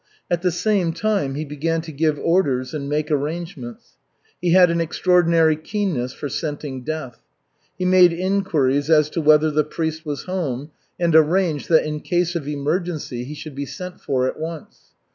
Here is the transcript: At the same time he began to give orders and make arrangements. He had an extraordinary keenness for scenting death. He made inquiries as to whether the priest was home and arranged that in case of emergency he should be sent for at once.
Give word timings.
At 0.31 0.41
the 0.41 0.49
same 0.49 0.93
time 0.93 1.35
he 1.35 1.45
began 1.45 1.81
to 1.81 1.91
give 1.91 2.17
orders 2.17 2.73
and 2.73 2.89
make 2.89 3.11
arrangements. 3.11 3.97
He 4.41 4.51
had 4.51 4.71
an 4.71 4.81
extraordinary 4.81 5.55
keenness 5.55 6.11
for 6.11 6.27
scenting 6.27 6.81
death. 6.83 7.19
He 7.77 7.85
made 7.85 8.11
inquiries 8.11 8.89
as 8.89 9.11
to 9.11 9.21
whether 9.21 9.51
the 9.51 9.63
priest 9.63 10.03
was 10.03 10.23
home 10.23 10.71
and 10.99 11.15
arranged 11.15 11.69
that 11.69 11.85
in 11.85 11.99
case 11.99 12.33
of 12.35 12.47
emergency 12.47 13.25
he 13.25 13.35
should 13.35 13.53
be 13.53 13.67
sent 13.67 14.01
for 14.01 14.25
at 14.25 14.39
once. 14.39 14.95